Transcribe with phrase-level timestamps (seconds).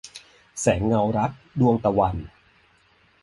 [0.59, 2.15] แสงเงารัก- ดวงตะวัน